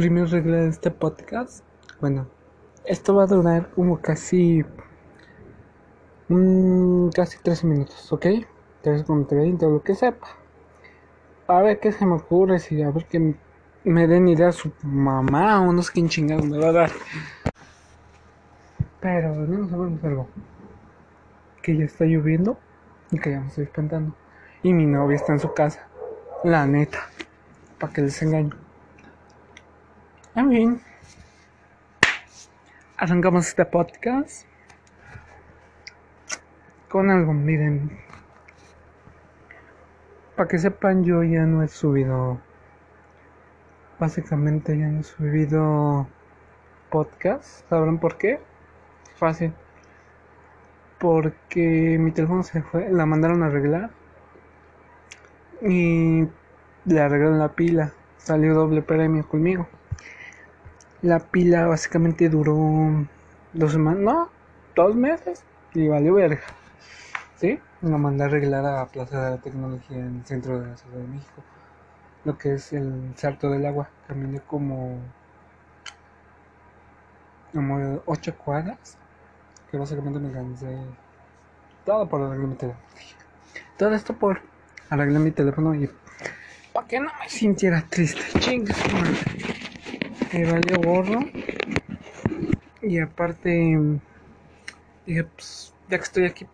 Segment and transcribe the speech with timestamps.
[0.00, 1.62] primera regla de este podcast.
[2.00, 2.26] Bueno,
[2.86, 4.64] esto va a durar como casi.
[6.28, 8.26] Mm, casi 13 minutos, ¿ok?
[8.80, 10.26] 3 con 30, lo que sepa.
[11.48, 13.34] A ver qué se me ocurre, si a ver que
[13.84, 16.90] me den idea su mamá o no sé quién chingado me va a dar.
[19.00, 20.28] Pero no sabemos algo.
[21.60, 22.56] Que ya está lloviendo
[23.10, 24.14] y que ya me estoy espantando.
[24.62, 25.86] Y mi novia está en su casa.
[26.42, 27.00] La neta.
[27.78, 28.69] Para que les engañe.
[30.36, 30.80] En fin.
[32.96, 34.46] Arrancamos este podcast.
[36.88, 37.98] Con algo, miren.
[40.36, 42.38] Para que sepan, yo ya no he subido.
[43.98, 46.06] Básicamente ya no he subido
[46.90, 47.68] podcast.
[47.68, 48.38] ¿Sabrán por qué?
[49.16, 49.52] Fácil.
[51.00, 53.90] Porque mi teléfono se fue, la mandaron a arreglar.
[55.60, 56.28] Y
[56.84, 57.92] le arreglaron la pila.
[58.16, 59.66] Salió doble premio conmigo.
[61.02, 63.06] La pila básicamente duró
[63.54, 64.30] dos semanas, no,
[64.76, 65.42] dos meses.
[65.72, 66.42] Y valió verga.
[67.36, 67.58] ¿Sí?
[67.80, 70.98] La mandé a arreglar a Plaza de la Tecnología en el centro de la Ciudad
[70.98, 71.42] de México.
[72.24, 73.88] Lo que es el Salto del Agua.
[74.06, 74.98] Caminé como.
[77.54, 78.98] como ocho cuadras.
[79.70, 80.76] Que básicamente me cansé.
[81.86, 82.84] Todo por arreglar mi teléfono.
[83.78, 84.42] Todo esto por
[84.90, 85.88] arreglar mi teléfono y.
[86.74, 88.38] para que no me sintiera triste.
[88.38, 89.59] Chingas, madre.
[90.32, 91.20] Me valió gorro.
[92.82, 93.78] Y aparte.
[95.06, 96.46] Dije, pues, ya que estoy aquí,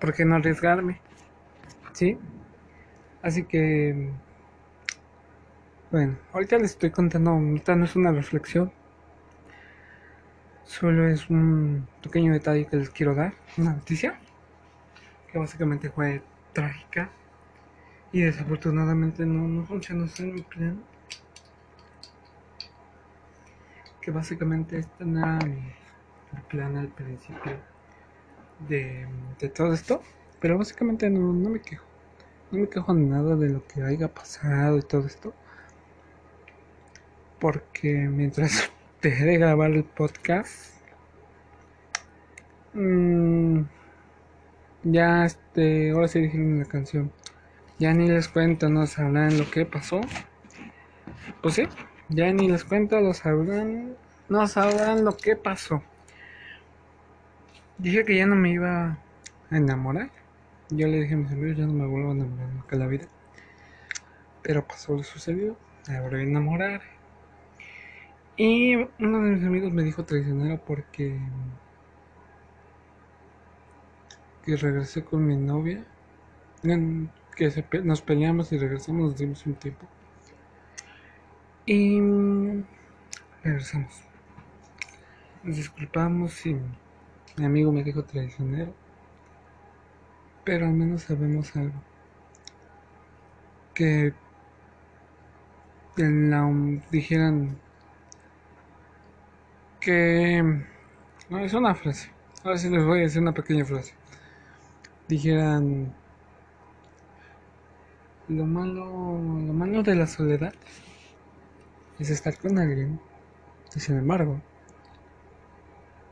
[0.00, 1.00] ¿por qué no arriesgarme?
[1.92, 2.18] ¿Sí?
[3.22, 4.10] Así que.
[5.90, 8.70] Bueno, ahorita les estoy contando, ahorita no es una reflexión,
[10.66, 14.18] solo es un pequeño detalle que les quiero dar, una noticia
[15.32, 17.10] que básicamente fue trágica
[18.12, 20.78] y desafortunadamente no, no funcionó en mi plan.
[24.10, 25.72] Básicamente este no era mi
[26.48, 27.52] plan al principio
[28.68, 29.06] de,
[29.38, 30.02] de todo esto,
[30.40, 31.84] pero básicamente no, no me quejo,
[32.50, 35.34] no me quejo nada de lo que haya pasado y todo esto
[37.38, 38.70] porque mientras
[39.02, 40.74] dejé de grabar el podcast
[42.74, 43.62] mm,
[44.84, 47.12] ya este ahora sí dijeron la canción.
[47.78, 50.00] Ya ni les cuento no sabrán lo que pasó.
[51.42, 51.68] Pues sí
[52.08, 53.96] ya ni les cuento lo sabrán
[54.28, 55.82] no sabrán lo que pasó
[57.78, 58.98] dije que ya no me iba
[59.50, 60.10] a enamorar
[60.70, 62.86] yo le dije a mis amigos ya no me vuelvo a enamorar nunca en la
[62.86, 63.06] vida
[64.42, 65.56] pero pasó lo sucedió
[65.88, 66.82] me volví a enamorar
[68.36, 71.18] y uno de mis amigos me dijo traicionero porque
[74.48, 75.84] que regresé con mi novia.
[77.36, 77.52] Que
[77.84, 79.86] nos peleamos y regresamos, nos dimos un tiempo.
[81.70, 82.00] Y
[83.44, 84.00] regresamos.
[85.42, 86.56] Nos disculpamos y
[87.36, 88.72] mi amigo me dijo traicionero.
[90.46, 91.78] Pero al menos sabemos algo.
[93.74, 94.14] Que
[95.98, 96.48] en la
[96.90, 97.58] dijeran
[99.78, 100.64] que
[101.28, 102.10] no es una frase.
[102.44, 103.92] Ahora sí les voy a decir una pequeña frase.
[105.06, 105.92] Dijeran
[108.28, 110.54] lo malo, lo malo de la soledad
[111.98, 113.00] es estar con alguien
[113.74, 114.40] y sin embargo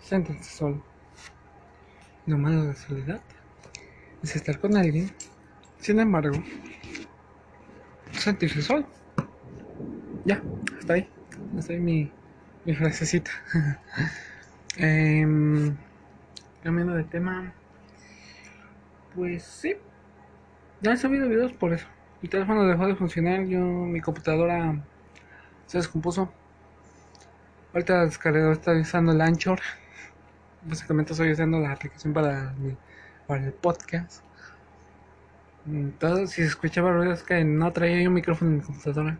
[0.00, 0.82] siéntense solo.
[2.26, 3.20] Lo malo de la soledad
[4.22, 5.10] es estar con alguien
[5.78, 6.42] sin embargo
[8.12, 8.86] sentirse solo.
[10.24, 10.42] Ya,
[10.78, 11.08] hasta ahí.
[11.56, 13.30] Hasta ahí mi frasecita.
[14.76, 15.26] eh,
[16.62, 17.52] cambiando de tema.
[19.14, 19.74] Pues sí.
[20.80, 21.86] No he subido videos por eso.
[22.20, 23.46] Mi teléfono dejó de funcionar.
[23.46, 24.76] Yo, mi computadora
[25.68, 26.32] se descompuso.
[27.72, 29.60] Ahorita descargué, estoy usando el Anchor.
[30.62, 32.52] Básicamente estoy usando la aplicación para,
[33.26, 34.24] para el podcast.
[35.66, 39.18] Entonces, si se escuchaba ruidos que no traía yo un micrófono en mi computadora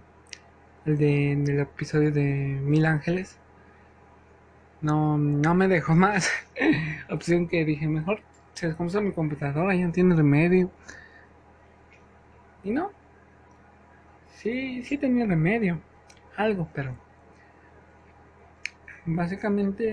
[0.87, 3.39] el de, del episodio de Mil Ángeles.
[4.81, 6.31] No, no me dejó más
[7.11, 8.21] opción que dije, mejor
[8.55, 10.71] se descompuso mi computadora, ya no tiene remedio.
[12.65, 12.91] Y no,
[14.37, 15.81] sí, sí tenía remedio,
[16.39, 16.99] algo, pero
[19.07, 19.85] básicamente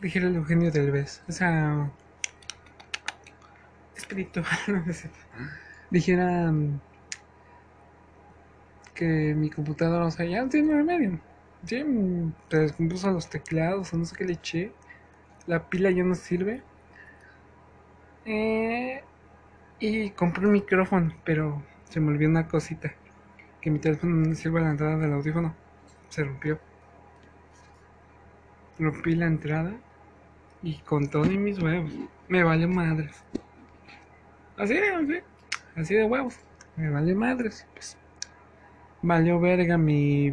[0.00, 1.92] dijera el Eugenio del Vez, o sea,
[3.94, 4.46] espiritual,
[4.86, 5.10] no sé,
[5.90, 6.52] dijera
[8.94, 11.20] que mi computadora, o sea, ya no tiene remedio.
[11.64, 11.82] Sí,
[12.50, 14.78] se descompuso los teclados, o no sé qué le eché.
[15.46, 16.64] La pila ya no sirve.
[18.24, 19.02] Eh,
[19.80, 22.94] y compré un micrófono, pero se me olvidó una cosita.
[23.60, 25.54] Que mi teléfono no sirve la entrada del audífono.
[26.08, 26.58] Se rompió.
[28.78, 29.72] Rompí la entrada
[30.62, 31.92] y con todo y mis huevos.
[32.28, 33.24] Me valió madres.
[34.56, 35.20] Así, así.
[35.76, 36.36] Así de huevos.
[36.76, 37.66] Me valió madres.
[37.74, 37.96] Pues,
[39.02, 40.32] valió verga mi.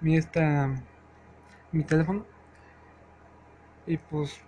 [0.00, 0.70] Mi esta.
[1.72, 2.24] Mi teléfono.
[3.86, 4.40] Y pues.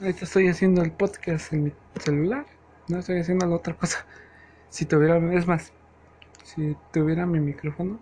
[0.00, 2.46] Ahorita estoy haciendo el podcast en mi celular.
[2.88, 4.06] No estoy haciendo la otra cosa.
[4.68, 5.18] Si tuviera.
[5.34, 5.72] Es más.
[6.48, 8.00] Si tuviera mi micrófono.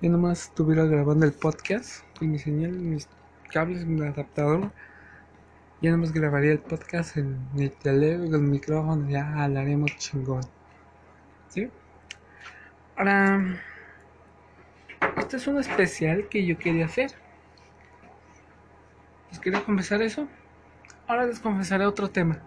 [0.00, 3.08] Yo nomás estuviera grabando el podcast con mi señal, mis
[3.52, 4.72] cables, mi adaptador.
[5.80, 10.42] Ya nomás grabaría el podcast en mi teléfono, el micrófono, ya hablaremos chingón.
[11.50, 11.70] ¿Sí?
[12.96, 13.60] Ahora,
[15.18, 17.12] este es un especial que yo quería hacer.
[19.30, 20.26] Les quería confesar eso.
[21.06, 22.42] Ahora les confesaré otro tema.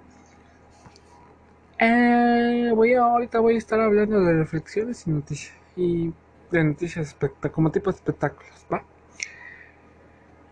[1.80, 5.56] Eh, voy a, ahorita voy a estar hablando de reflexiones y noticias.
[5.76, 6.14] Y
[6.52, 7.16] de noticias
[7.52, 8.84] como tipo de espectáculos, ¿va?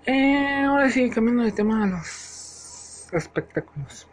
[0.06, 4.08] Eh, ahora sí, cambiando de tema a los espectáculos.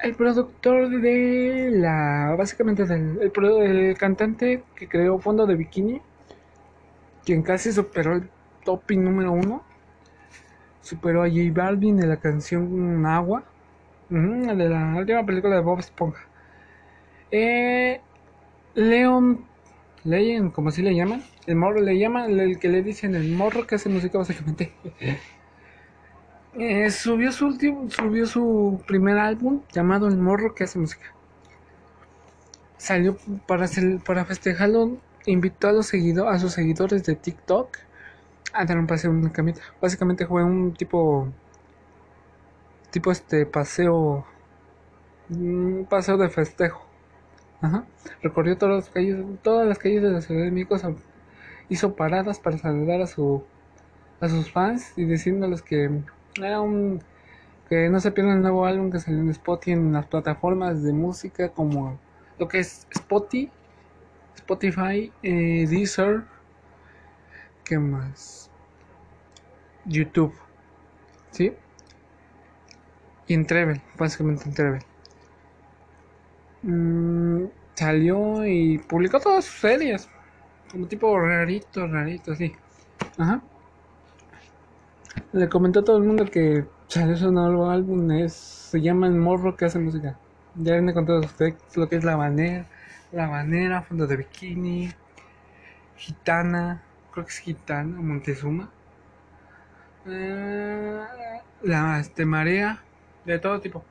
[0.00, 2.34] El productor de la.
[2.36, 6.02] Básicamente, del, el, cantante que creó Fondo de Bikini,
[7.24, 8.28] quien casi superó el
[8.64, 9.62] topping número uno,
[10.80, 13.44] superó a J Balvin de la canción Agua,
[14.12, 16.20] de la última película de Bob Esponja.
[17.30, 18.00] Eh,
[18.74, 19.44] Leon
[20.04, 23.66] Leyen, como así le llaman, el morro le llaman, el que le dicen el morro
[23.66, 24.72] que hace música básicamente.
[26.54, 31.06] Eh, subió su último, subió su primer álbum llamado El morro que hace música.
[32.76, 33.16] Salió
[33.46, 33.66] para
[34.04, 37.78] para festejarlo, invitó a los seguidores, a sus seguidores de TikTok
[38.52, 39.62] a dar un paseo en una camita.
[39.80, 41.32] Básicamente fue un tipo
[42.92, 44.24] tipo este paseo
[45.30, 46.92] un paseo de festejo
[47.62, 47.84] Ajá.
[48.22, 50.76] Recorrió todas las calles, todas las calles de la Ciudad de México,
[51.68, 53.44] hizo paradas para saludar a su
[54.20, 55.90] a sus fans y diciéndoles que
[56.40, 57.00] era un
[57.68, 60.92] que no se pierdan el nuevo álbum que salió en Spotify en las plataformas de
[60.92, 61.98] música como
[62.38, 63.50] lo que es Spotify,
[64.34, 66.24] Spotify, eh, Deezer,
[67.64, 68.50] ¿qué más?
[69.84, 70.34] YouTube,
[71.30, 71.54] ¿sí?
[73.26, 74.82] Y en Trevel, básicamente en Trevel.
[76.62, 80.08] Mm, salió y publicó todas sus series.
[80.70, 82.52] Como tipo rarito, rarito, así.
[83.18, 83.42] Ajá.
[85.32, 88.10] Le comentó a todo el mundo que salió su nuevo álbum.
[88.12, 90.18] Es, se llama El Morro que hace música.
[90.54, 92.66] Ya viene con todos ustedes lo que es la banera,
[93.10, 94.90] la banera, fondo de bikini,
[95.96, 98.70] gitana, creo que es gitana, Montezuma.
[100.06, 101.00] Eh,
[101.62, 102.82] la este, marea,
[103.24, 103.84] de todo tipo.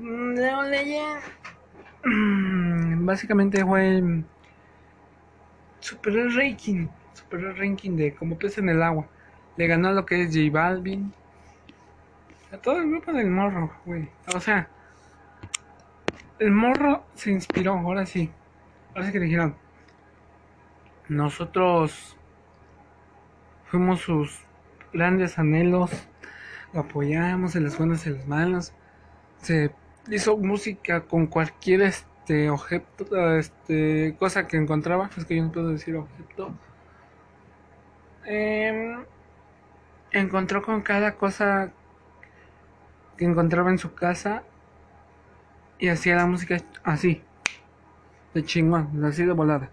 [0.00, 1.20] Leo Legend.
[3.04, 4.02] Básicamente fue.
[5.80, 6.88] Superó el ranking.
[7.12, 9.06] Superó el ranking de como pez en el agua.
[9.56, 11.12] Le ganó lo que es J Balvin.
[12.52, 14.08] A todo el grupo del morro, güey.
[14.34, 14.68] O sea.
[16.38, 18.30] El morro se inspiró, ahora sí.
[18.94, 19.56] Ahora sí que dijeron.
[21.08, 22.16] Nosotros
[23.66, 24.40] fuimos sus
[24.92, 25.90] grandes anhelos.
[26.74, 28.74] Lo apoyamos en las buenas y en las malas.
[29.38, 29.70] Se
[30.10, 35.68] hizo música con cualquier este objeto, este cosa que encontraba, es que yo no puedo
[35.68, 36.52] decir objeto.
[38.24, 39.04] Em,
[40.10, 41.70] encontró con cada cosa
[43.16, 44.42] que encontraba en su casa
[45.78, 47.22] y hacía la música así,
[48.34, 49.70] de chingón, así de volada.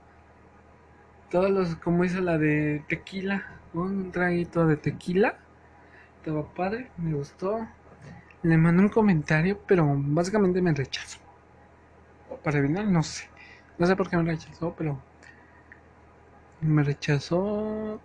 [1.31, 5.37] Todos los, como hizo la de tequila, un traguito de tequila,
[6.21, 7.67] estaba padre, me gustó.
[8.43, 11.19] Le mandé un comentario, pero básicamente me rechazó.
[12.43, 13.27] Para evitar, no sé.
[13.79, 15.01] No sé por qué me rechazó, pero
[16.61, 17.99] me rechazó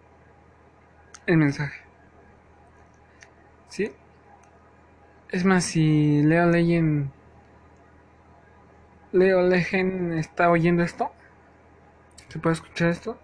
[1.27, 1.83] el mensaje.
[3.69, 3.93] ¿Sí?
[5.31, 7.11] Es más, si Leo Legend
[9.13, 11.13] Leo Legend está oyendo esto,
[12.29, 13.19] ¿se puede escuchar esto?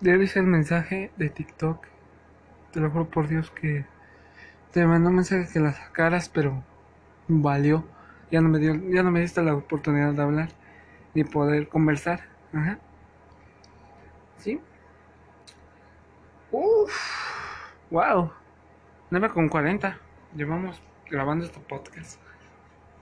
[0.00, 1.93] Le el mensaje de TikTok.
[2.74, 3.84] Te lo juro por Dios que
[4.72, 6.64] te mandó un mensaje que la sacaras, pero
[7.28, 7.84] valió.
[8.32, 10.48] Ya no me dio, ya no me diste la oportunidad de hablar
[11.14, 12.22] ni poder conversar.
[12.52, 12.80] Ajá.
[14.38, 14.60] ¿Sí?
[16.50, 16.92] Uf.
[17.92, 18.32] Wow.
[19.10, 19.96] 9 con 40.
[20.34, 22.20] Llevamos grabando este podcast.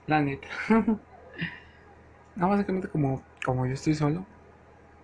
[0.05, 0.49] La neta.
[2.35, 4.23] no, básicamente como, como yo estoy solo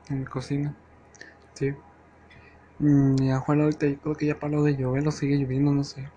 [0.10, 0.76] en mi cocina.
[1.56, 1.74] Sí.
[2.80, 5.84] Mm, y afuera ahorita yo creo que ya paró de llover o sigue lloviendo, no
[5.84, 6.10] sé.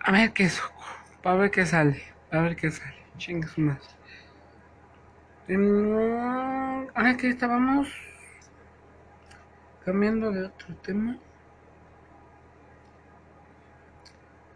[0.00, 0.62] A ver qué es.
[1.22, 2.02] para ver qué sale.
[2.30, 2.94] A ver qué sale.
[3.18, 3.78] Chingas más.
[5.48, 5.56] Eh,
[6.94, 7.88] ah, que estábamos
[9.84, 11.18] cambiando de otro tema.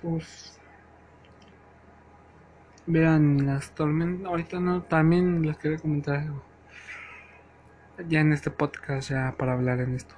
[0.00, 0.58] Pues
[2.86, 4.26] vean las tormentas.
[4.26, 6.49] Ahorita no, también les quería comentar algo.
[8.08, 10.14] Ya en este podcast, ya para hablar en esto.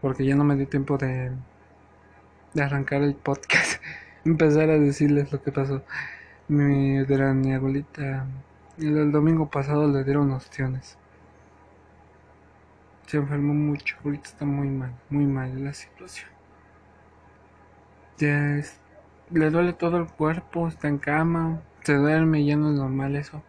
[0.00, 1.32] Porque ya no me dio tiempo de,
[2.54, 3.80] de arrancar el podcast.
[4.24, 5.82] Empezar a decirles lo que pasó.
[6.48, 8.26] Mi, de mi abuelita.
[8.78, 10.98] El, domingo pasado le dieron opciones.
[13.06, 13.96] Se enfermó mucho.
[14.04, 16.28] Ahorita está muy mal, muy mal la situación.
[18.18, 18.60] Ya
[19.30, 23.42] le duele todo el cuerpo, está en cama, se duerme, ya no es normal eso.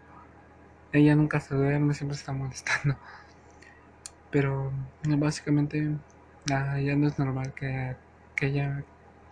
[0.96, 2.98] Ella nunca se duerme, siempre está molestando.
[4.32, 4.72] Pero
[5.04, 5.98] básicamente
[6.46, 7.98] ya no es normal que,
[8.36, 8.84] que ella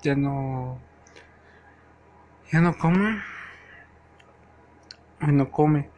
[0.01, 0.79] ya no
[2.51, 3.21] ya no come
[5.21, 5.89] no come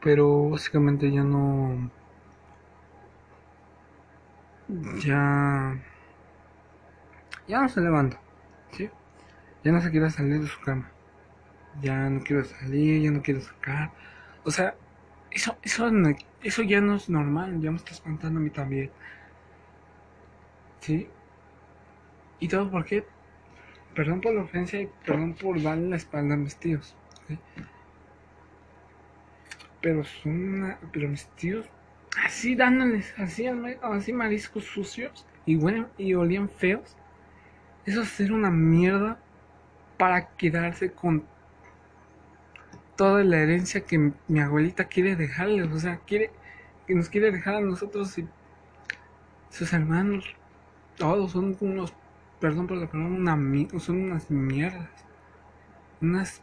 [0.00, 1.90] pero básicamente ya no
[5.04, 5.76] ya
[7.48, 8.20] ya no se levanta
[8.72, 8.88] ¿sí?
[9.64, 10.90] ya no se quiere salir de su cama
[11.82, 13.90] ya no quiere salir ya no quiere sacar
[14.44, 14.74] o sea
[15.30, 15.90] eso eso
[16.42, 18.90] eso ya no es normal ya me está espantando a mí también.
[20.80, 21.08] Sí
[22.38, 23.04] y todo porque
[23.94, 26.96] perdón por la ofensa y perdón por darle la espalda a mis tíos
[29.80, 31.68] pero son pero mis tíos
[32.24, 33.46] así dándoles así,
[33.82, 36.96] así mariscos sucios y bueno y olían feos.
[37.86, 39.18] Eso es ser una mierda
[39.96, 41.24] para quedarse con
[43.00, 46.30] toda la herencia que mi abuelita quiere dejarles o sea quiere
[46.86, 48.28] que nos quiere dejar a nosotros y
[49.48, 50.26] sus hermanos
[50.98, 51.94] todos son unos
[52.40, 54.90] perdón por la palabra una, son unas mierdas
[56.02, 56.42] unas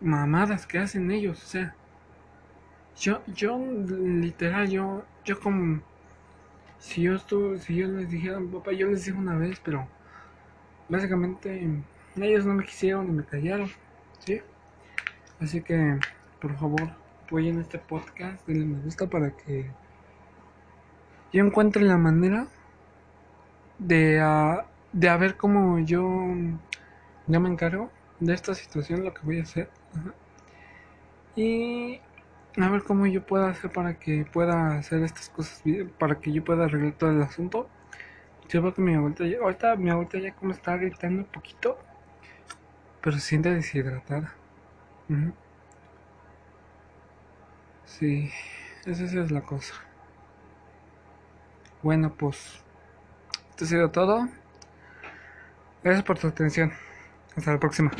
[0.00, 1.74] mamadas que hacen ellos o sea
[2.98, 5.82] yo, yo, literal, yo, yo como,
[6.78, 9.86] si yo estuve, si yo les dijera, papá, yo les dije una vez, pero
[10.88, 11.68] básicamente
[12.16, 13.70] ellos no me quisieron y me callaron,
[14.20, 14.40] ¿sí?
[15.40, 15.98] Así que,
[16.40, 16.90] por favor,
[17.24, 19.70] apoyen este podcast, denle me gusta para que
[21.32, 22.48] yo encuentre la manera
[23.78, 26.02] de, uh, de a ver cómo yo,
[27.26, 29.70] yo me encargo de esta situación, lo que voy a hacer.
[31.36, 32.00] Y
[32.58, 35.62] a ver cómo yo puedo hacer para que pueda hacer estas cosas
[35.98, 37.68] para que yo pueda arreglar todo el asunto.
[38.48, 41.78] Yo veo que mi abuelita ya, ahorita mi abuelita ya como está gritando un poquito,
[43.00, 44.34] pero se siente deshidratada.
[47.84, 48.30] Sí,
[48.86, 49.74] esa es la cosa.
[51.82, 52.60] Bueno, pues
[53.50, 54.28] esto ha sido todo.
[55.82, 56.72] Gracias por tu atención.
[57.36, 57.90] Hasta la próxima.